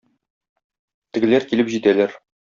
Тегеләр 1.19 1.47
килеп 1.53 1.71
җитәләр. 1.77 2.19